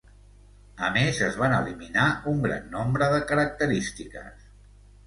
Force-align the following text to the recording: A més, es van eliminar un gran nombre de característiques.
A 0.87 0.87
més, 0.95 1.19
es 1.27 1.37
van 1.43 1.53
eliminar 1.59 2.07
un 2.35 2.43
gran 2.49 2.67
nombre 2.79 3.13
de 3.17 3.25
característiques. 3.35 4.53